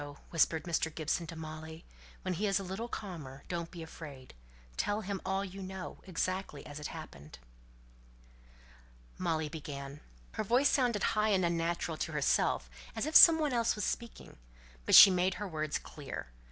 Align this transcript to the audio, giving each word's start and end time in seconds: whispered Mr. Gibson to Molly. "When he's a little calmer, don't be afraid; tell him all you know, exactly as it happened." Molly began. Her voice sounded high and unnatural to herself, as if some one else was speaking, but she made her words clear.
whispered 0.31 0.63
Mr. 0.63 0.89
Gibson 0.95 1.27
to 1.27 1.35
Molly. 1.35 1.85
"When 2.23 2.33
he's 2.33 2.59
a 2.59 2.63
little 2.63 2.87
calmer, 2.87 3.43
don't 3.47 3.69
be 3.69 3.83
afraid; 3.83 4.33
tell 4.75 5.01
him 5.01 5.21
all 5.23 5.45
you 5.45 5.61
know, 5.61 5.99
exactly 6.05 6.65
as 6.65 6.79
it 6.79 6.87
happened." 6.87 7.37
Molly 9.19 9.47
began. 9.47 9.99
Her 10.31 10.43
voice 10.43 10.69
sounded 10.69 11.03
high 11.13 11.29
and 11.29 11.45
unnatural 11.45 11.97
to 11.97 12.13
herself, 12.13 12.67
as 12.95 13.05
if 13.05 13.15
some 13.15 13.37
one 13.37 13.53
else 13.53 13.75
was 13.75 13.85
speaking, 13.85 14.37
but 14.87 14.95
she 14.95 15.11
made 15.11 15.35
her 15.35 15.47
words 15.47 15.77
clear. 15.77 16.31